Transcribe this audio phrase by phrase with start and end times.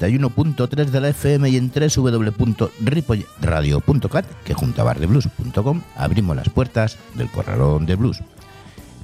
[0.00, 6.48] Desde el 91.3 de la FM y en www.ripoyradio.cat, que junto a bardeblues.com abrimos las
[6.48, 8.20] puertas del Corralón de Blues.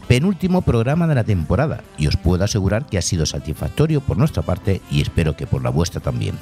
[0.09, 4.43] Penúltimo programa de la temporada y os puedo asegurar que ha sido satisfactorio por nuestra
[4.43, 6.37] parte y espero que por la vuestra también.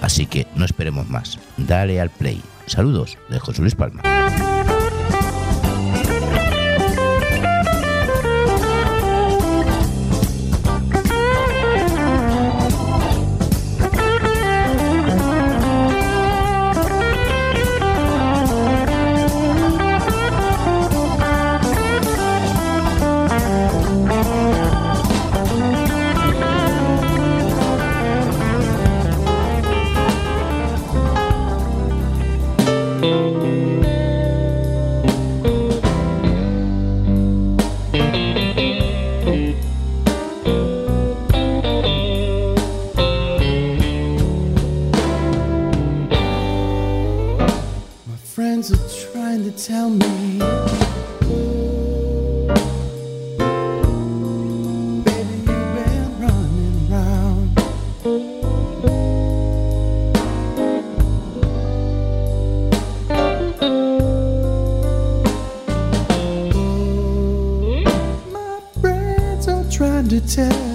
[0.00, 1.40] Así que no esperemos más.
[1.56, 2.40] Dale al play.
[2.66, 4.02] Saludos de José Luis Palma.
[70.30, 70.69] tell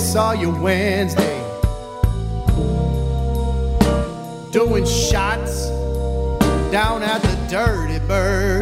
[0.00, 1.38] saw you Wednesday
[4.50, 5.68] doing shots
[6.72, 8.59] down at the Dirty Bird.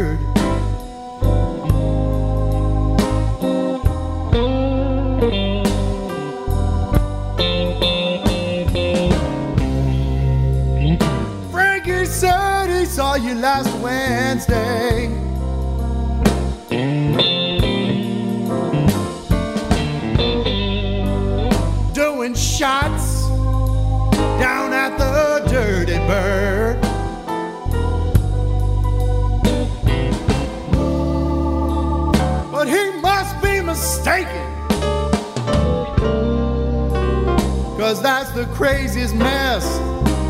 [38.39, 39.67] The craziest mess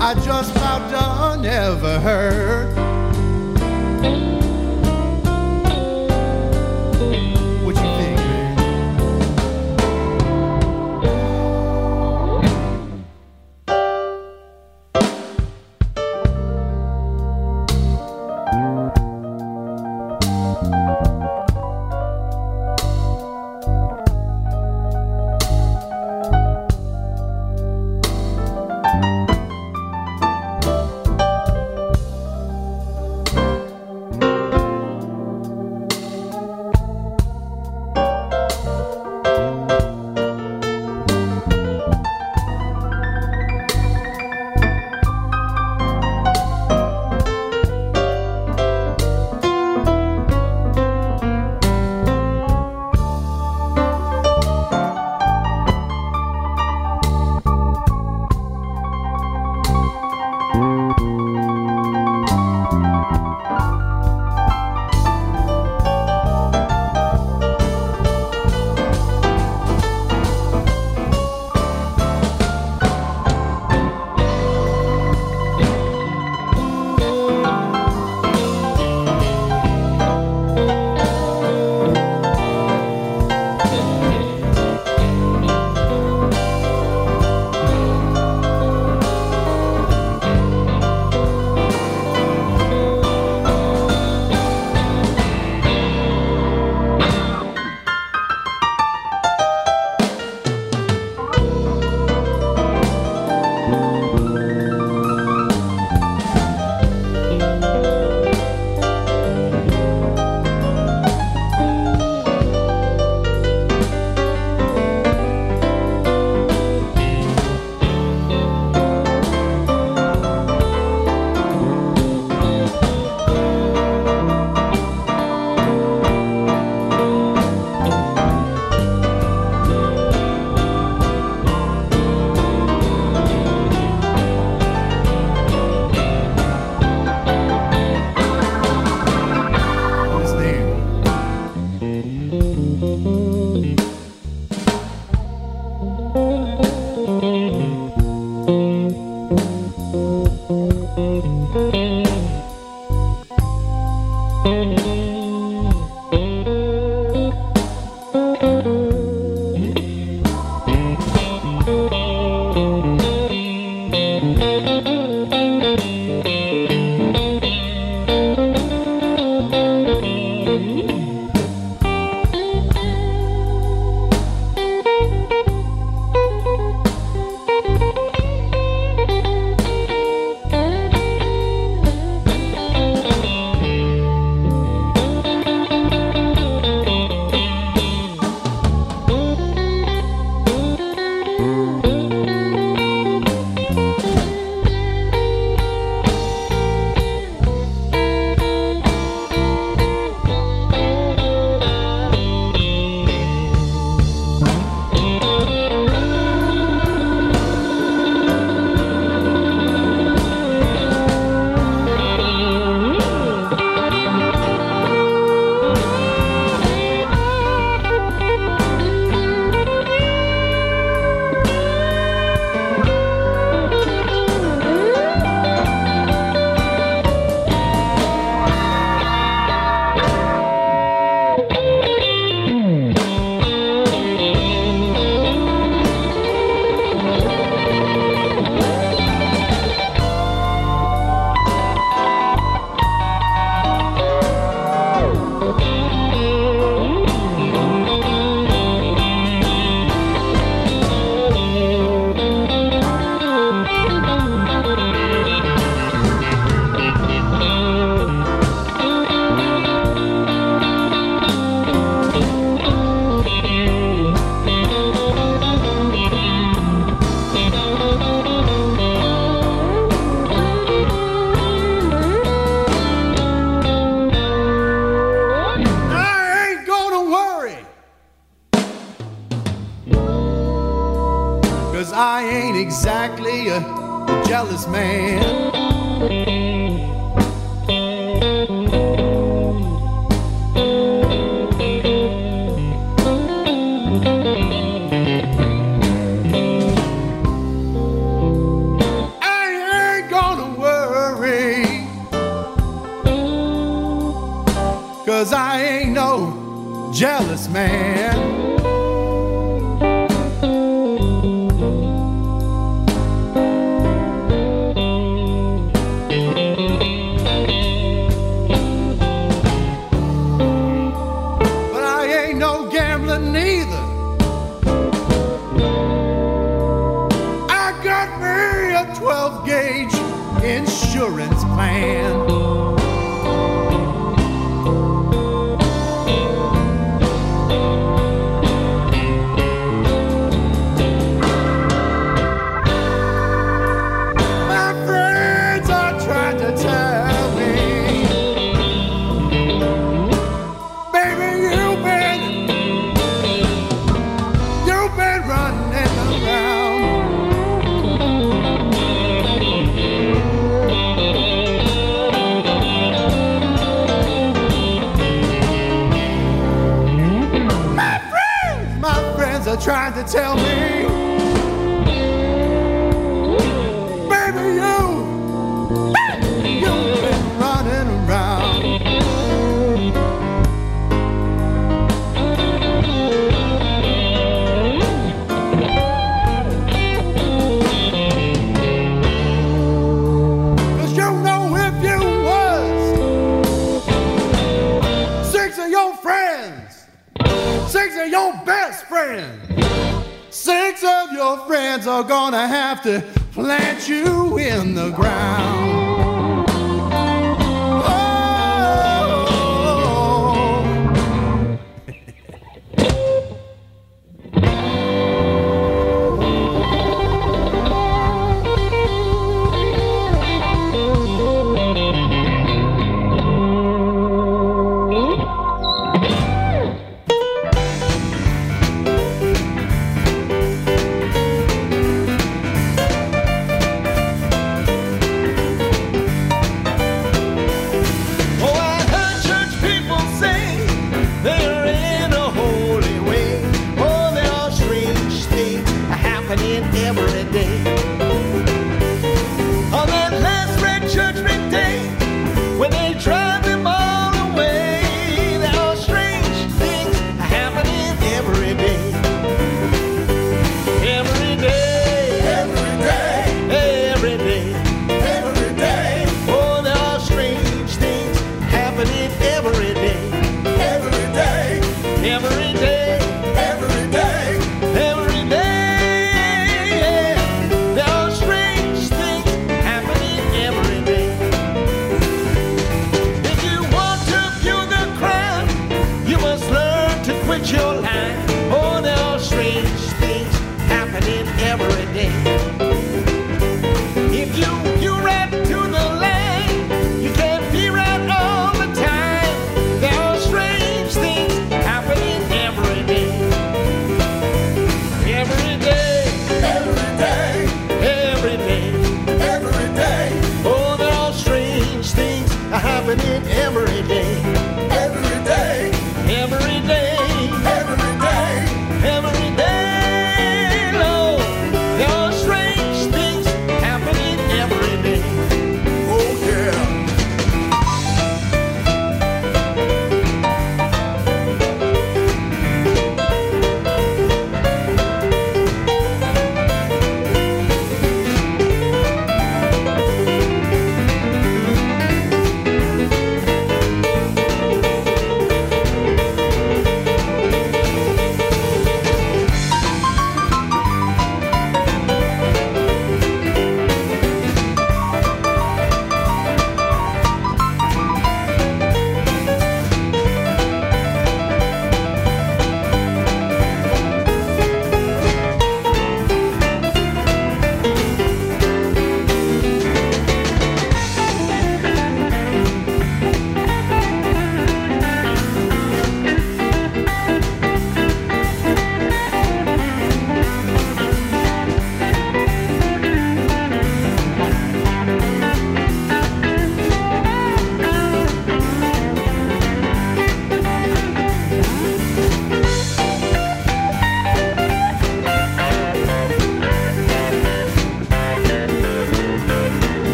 [0.00, 2.85] I just about done ever heard.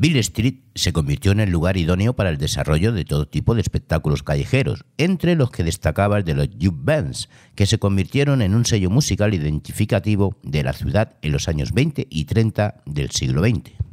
[0.00, 3.60] Bill Street se convirtió en el lugar idóneo para el desarrollo de todo tipo de
[3.60, 8.54] espectáculos callejeros, entre los que destacaba el de los Juke Bands, que se convirtieron en
[8.54, 13.42] un sello musical identificativo de la ciudad en los años 20 y 30 del siglo
[13.42, 13.87] XX.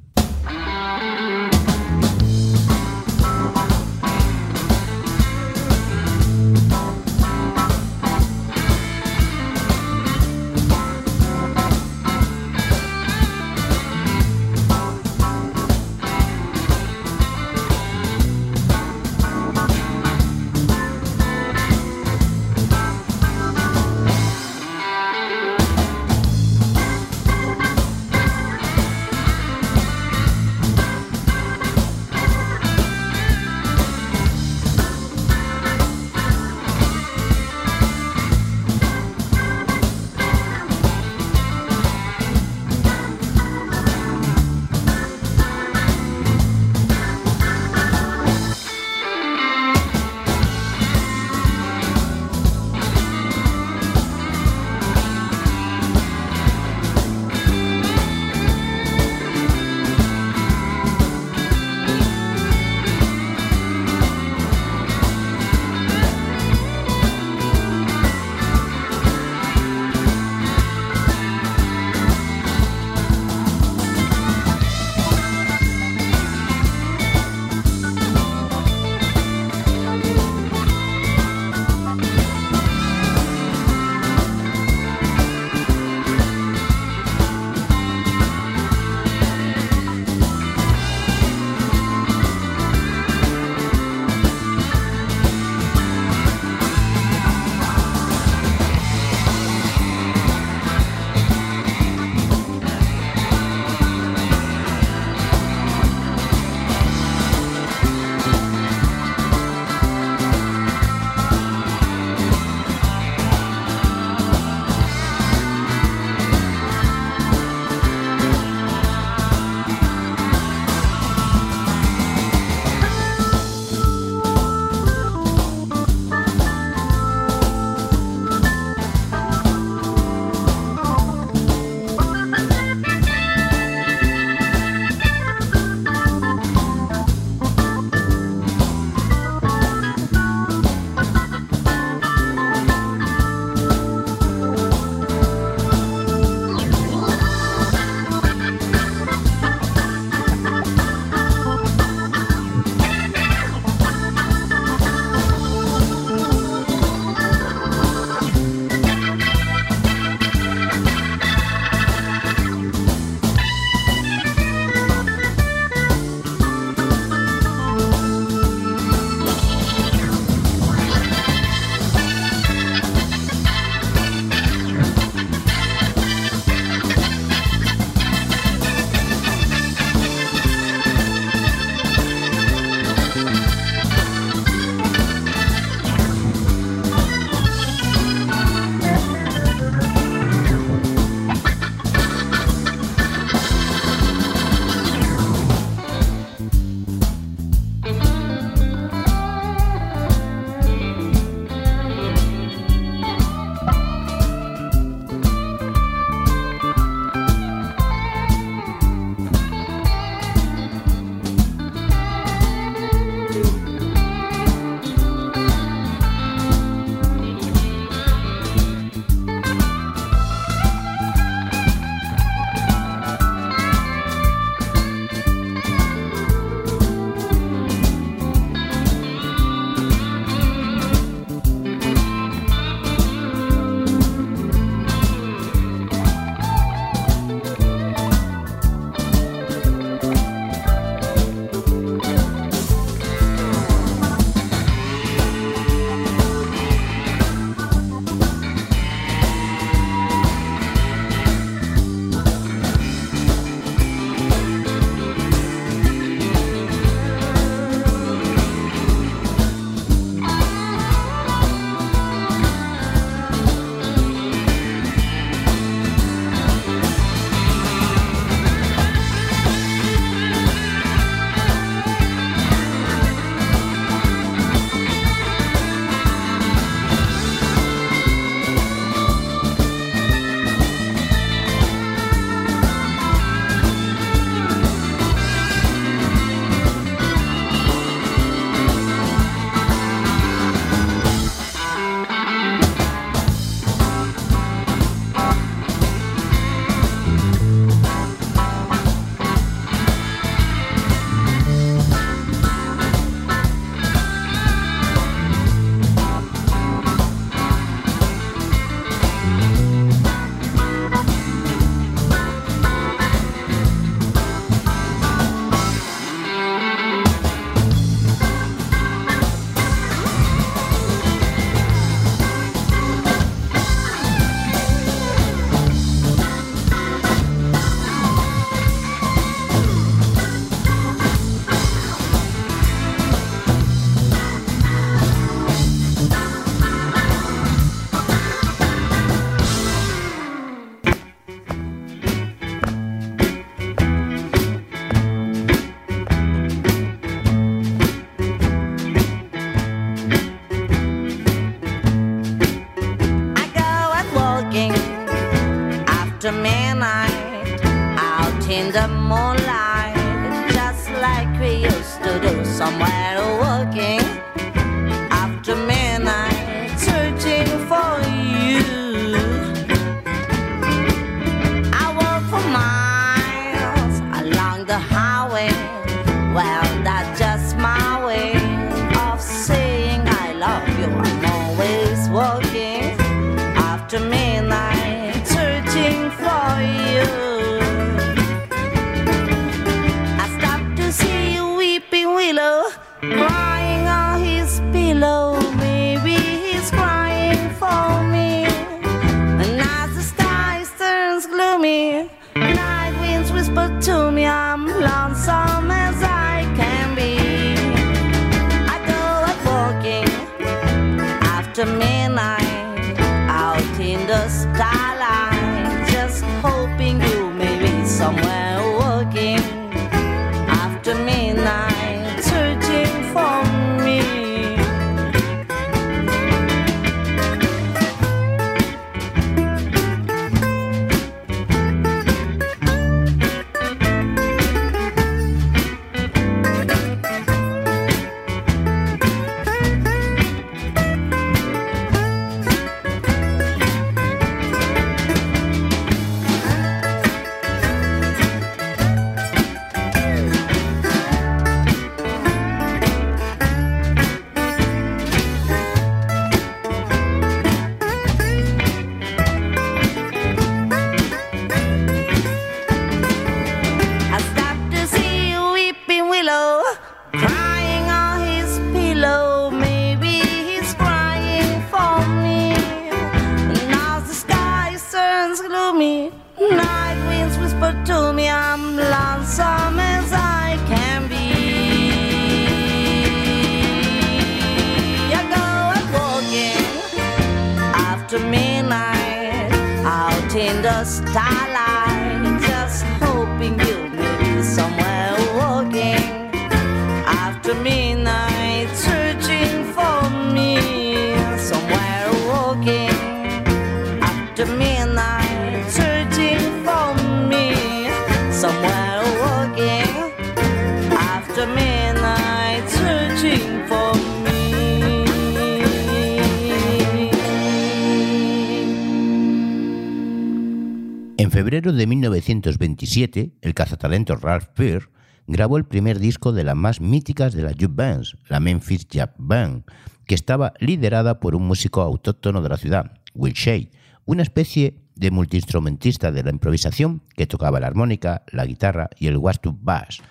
[523.41, 524.89] el cazatalentos Ralph Peer
[525.27, 529.09] grabó el primer disco de las más míticas de las youth bands, la Memphis Jazz
[529.17, 529.63] Band,
[530.05, 533.71] que estaba liderada por un músico autóctono de la ciudad, Will Shade,
[534.05, 539.17] una especie de multiinstrumentista de la improvisación que tocaba la armónica, la guitarra y el
[539.17, 540.01] wastub bass,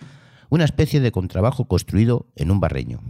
[0.50, 3.00] una especie de contrabajo construido en un barreño.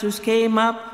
[0.00, 0.89] Pilatus came up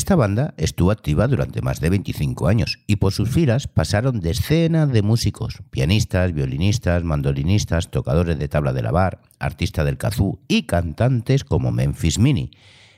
[0.00, 4.90] Esta banda estuvo activa durante más de 25 años y por sus filas pasaron decenas
[4.90, 11.44] de músicos, pianistas, violinistas, mandolinistas, tocadores de tabla de lavar, artistas del kazoo y cantantes
[11.44, 12.50] como Memphis Mini,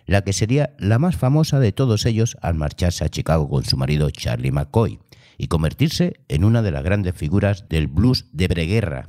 [0.07, 3.77] la que sería la más famosa de todos ellos al marcharse a Chicago con su
[3.77, 5.01] marido Charlie McCoy
[5.37, 9.09] y convertirse en una de las grandes figuras del blues de breguerra.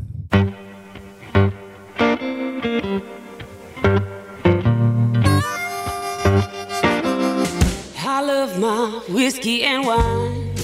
[8.64, 10.56] My whiskey and wine.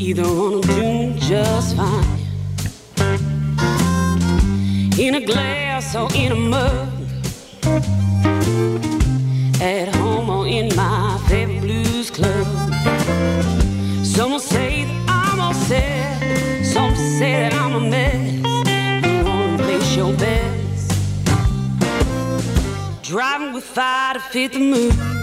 [0.00, 2.18] Either one will do just fine.
[4.98, 6.88] In a glass or in a mug.
[9.62, 12.46] At home or in my favorite blues club.
[14.04, 16.64] Some say that I'm all set.
[16.64, 18.32] Some say that I'm a mess.
[19.06, 20.88] You wanna place your bets.
[23.08, 25.13] Driving with fire to fit the mood.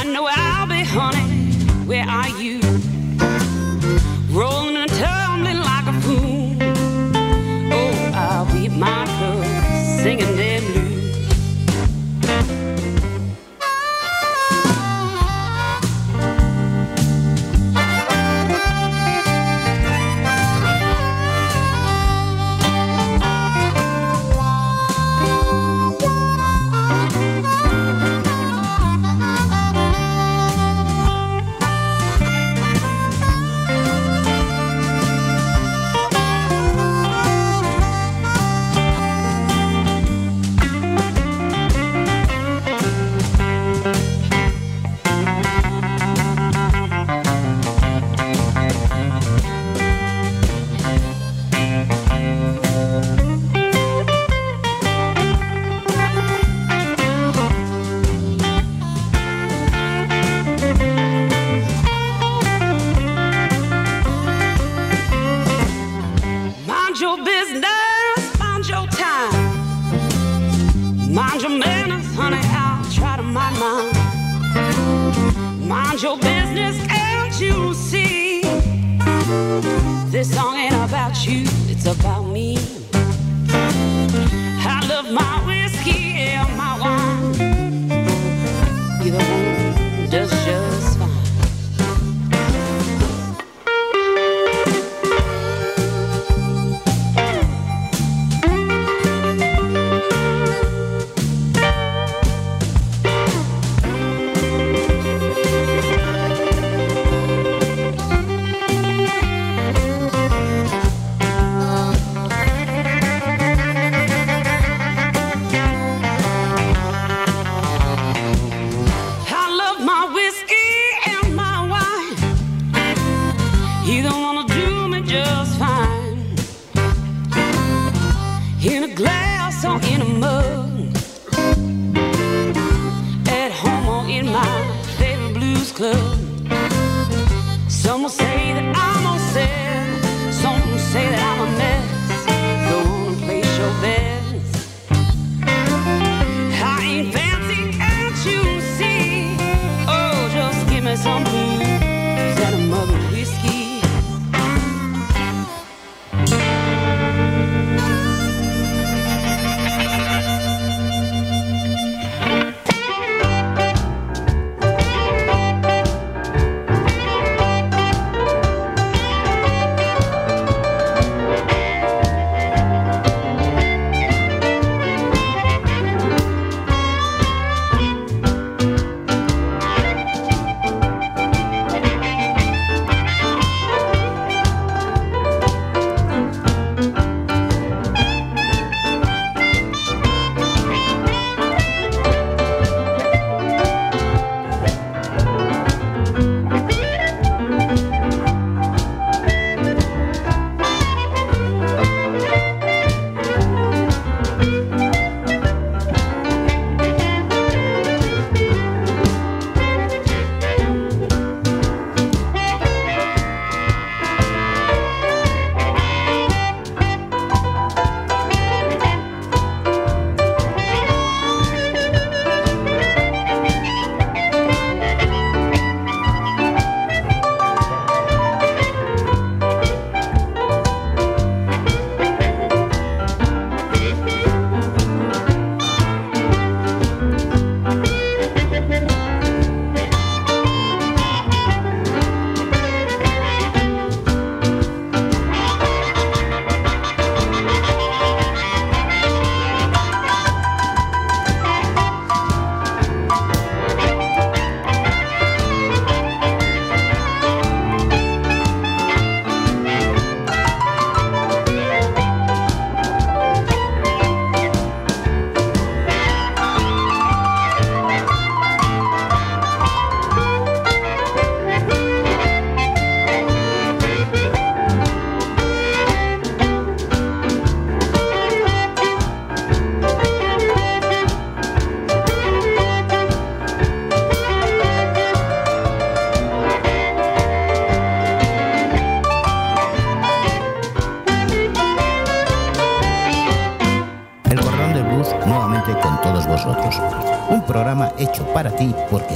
[0.00, 1.52] I know I'll be, honey.
[1.88, 2.67] Where are you?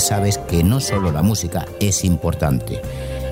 [0.03, 2.83] Sabes que no solo la música es importante.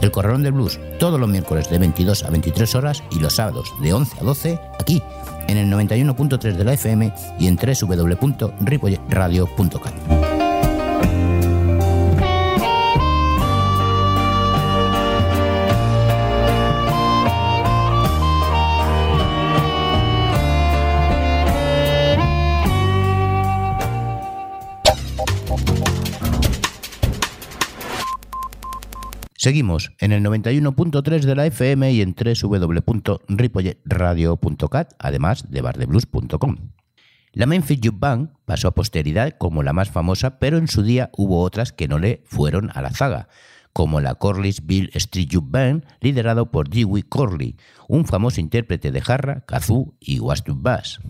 [0.00, 3.70] El Corralón del Blues todos los miércoles de 22 a 23 horas y los sábados
[3.82, 5.02] de 11 a 12 aquí
[5.48, 9.99] en el 91.3 de la FM y en www.ripoyradio.cat.
[29.50, 36.56] Seguimos en el 91.3 de la FM y en www.ripolletradio.cat, además de bardeblues.com.
[37.32, 41.10] La Memphis Youth Band pasó a posteridad como la más famosa, pero en su día
[41.16, 43.26] hubo otras que no le fueron a la zaga,
[43.72, 47.56] como la Corley's-Bill Street Youth Band, liderado por Dewey Corley,
[47.88, 51.00] un famoso intérprete de jarra, kazoo y wastub bass.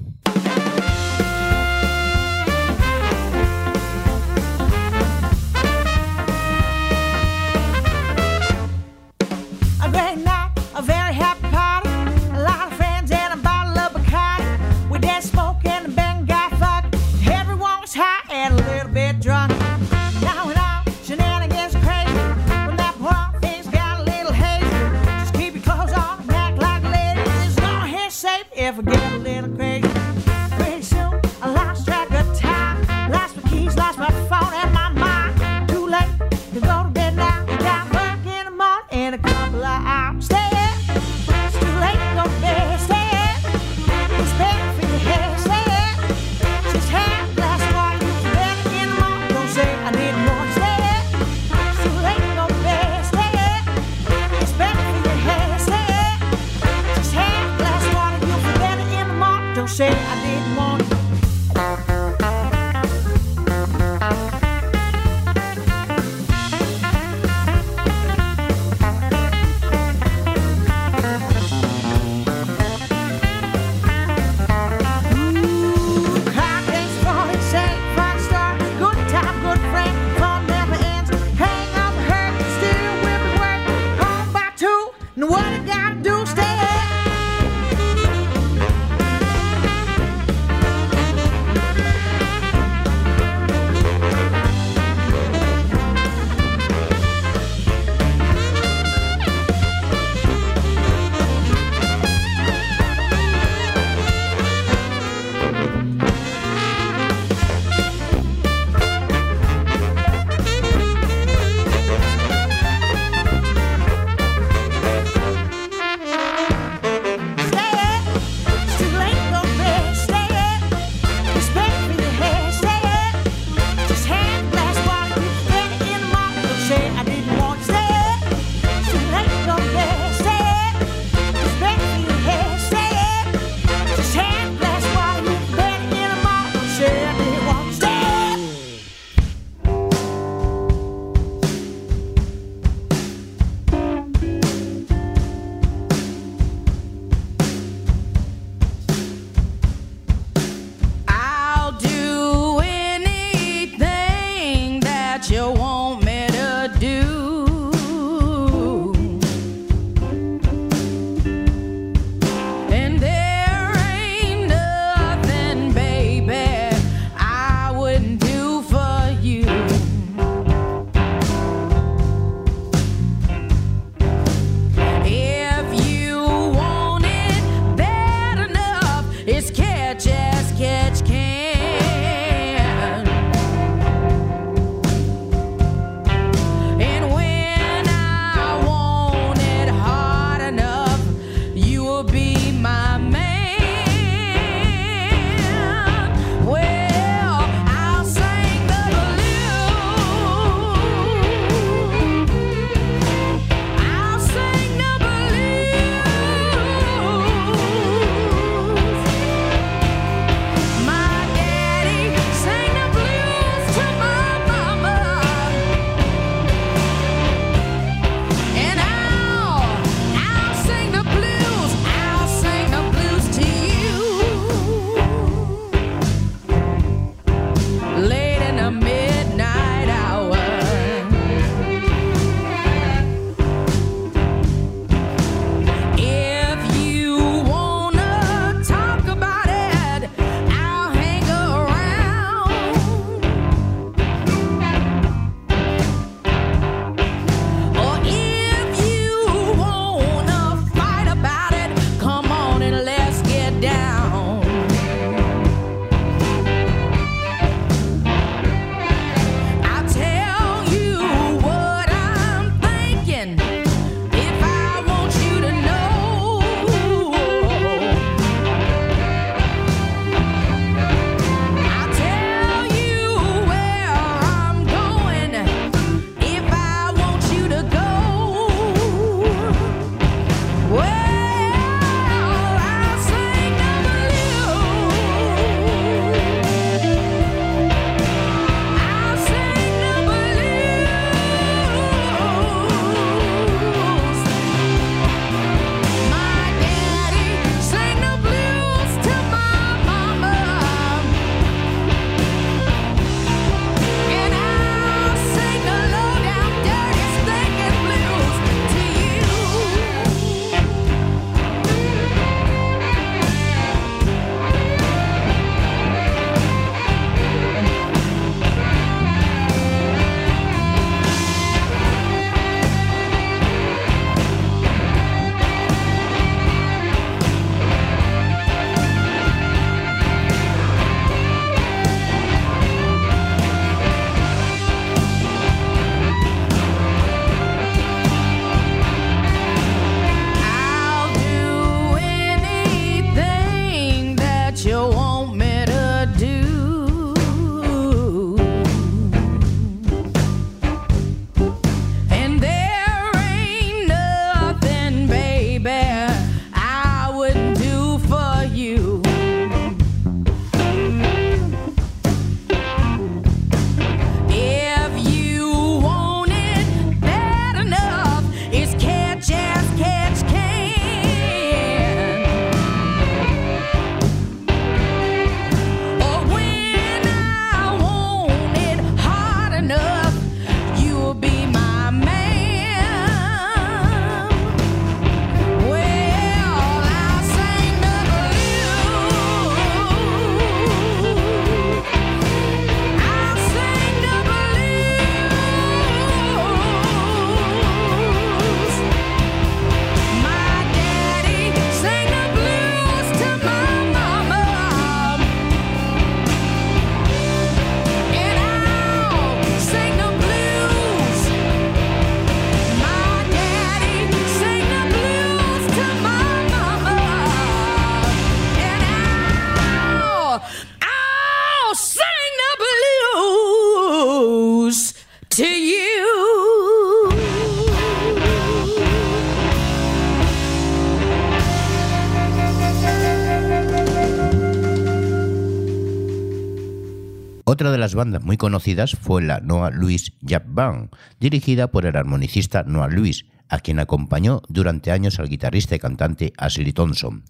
[437.61, 440.89] Otra de las bandas muy conocidas fue la Noah Louis Jazz Band,
[441.21, 446.33] dirigida por el armonicista Noah Louis, a quien acompañó durante años al guitarrista y cantante
[446.39, 447.23] Ashley Thompson.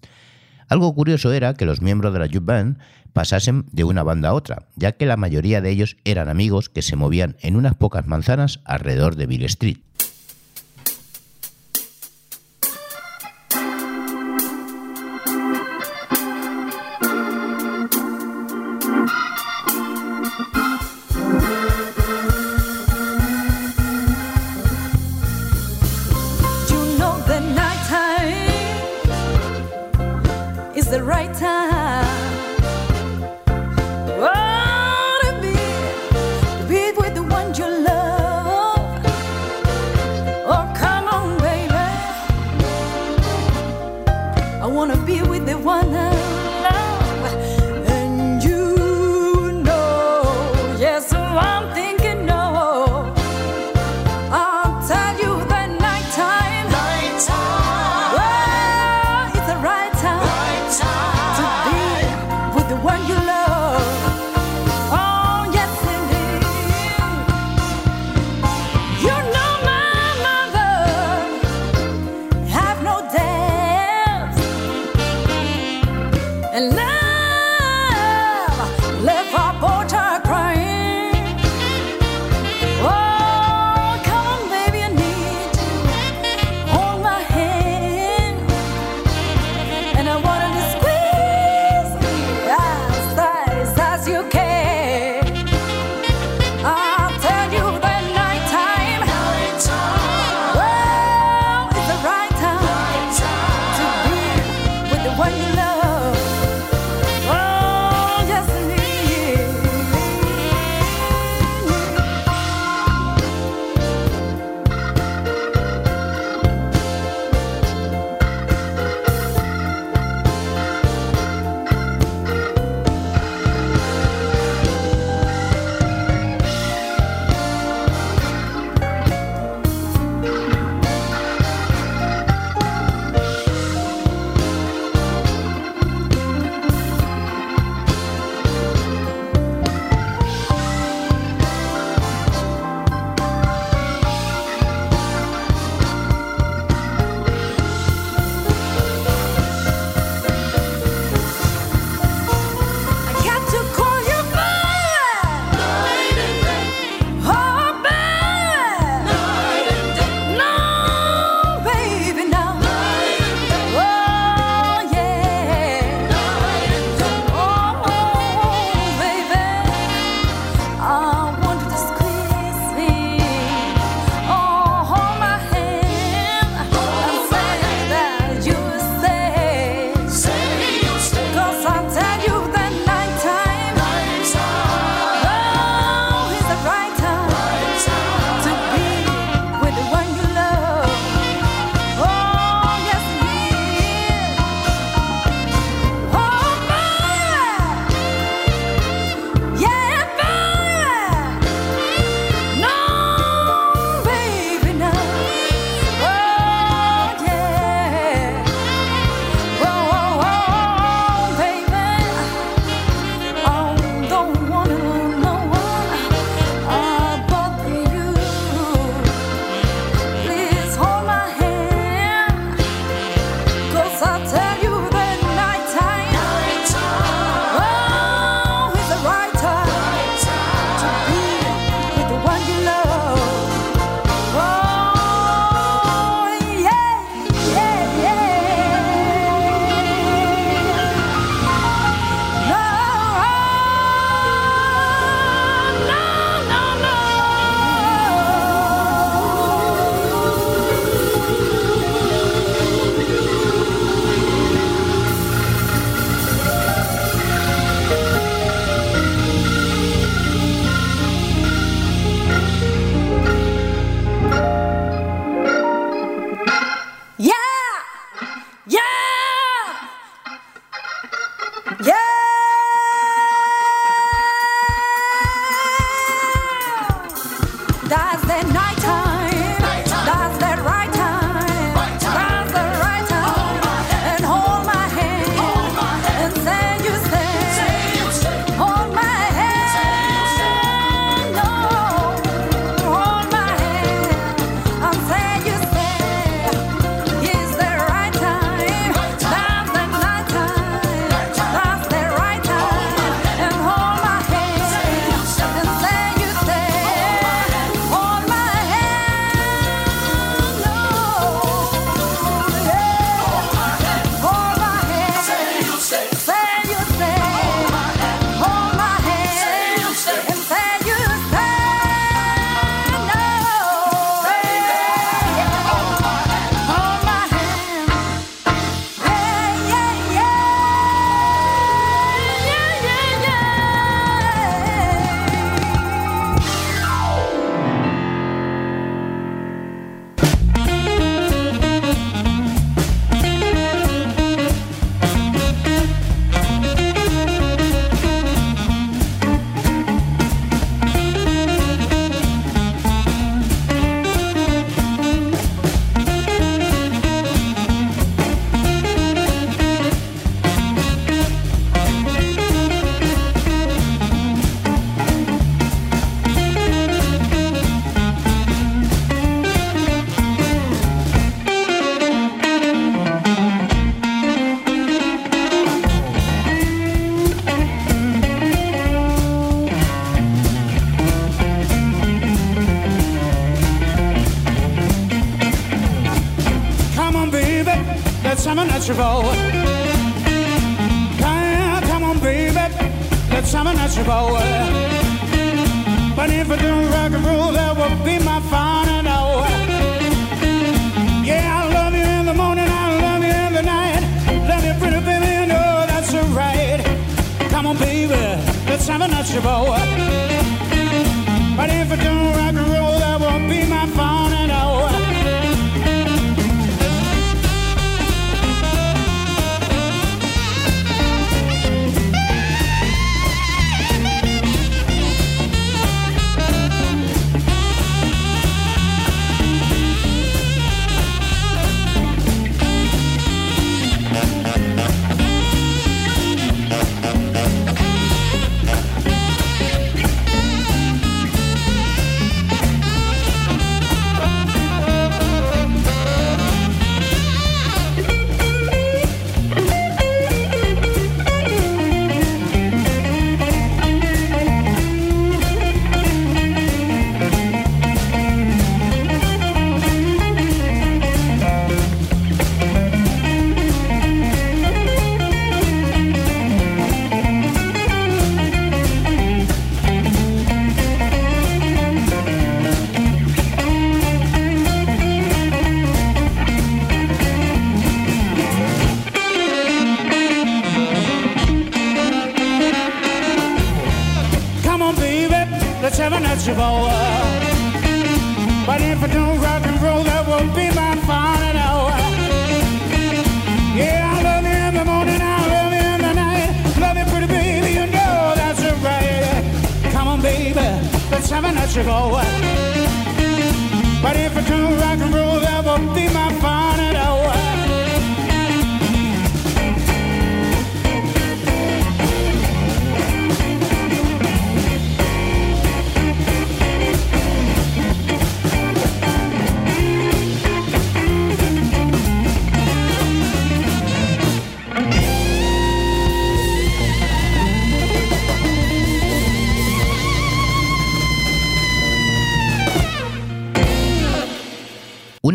[0.69, 2.77] Algo curioso era que los miembros de la Jazz Band
[3.11, 6.81] pasasen de una banda a otra, ya que la mayoría de ellos eran amigos que
[6.81, 9.79] se movían en unas pocas manzanas alrededor de Bill Street.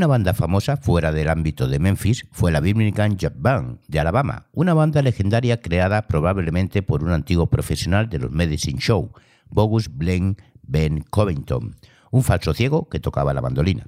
[0.07, 4.46] Una banda famosa fuera del ámbito de Memphis fue la Birmingham Jazz Band de Alabama,
[4.52, 9.11] una banda legendaria creada probablemente por un antiguo profesional de los Medicine Show,
[9.50, 11.74] Bogus Blaine Ben Covington,
[12.12, 13.84] un falso ciego que tocaba la bandolina.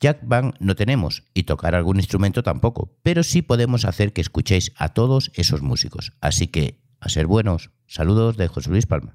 [0.00, 4.72] Jack Band no tenemos y tocar algún instrumento tampoco, pero sí podemos hacer que escuchéis
[4.78, 6.14] a todos esos músicos.
[6.22, 9.12] Así que, a ser buenos, saludos de José Luis Palma.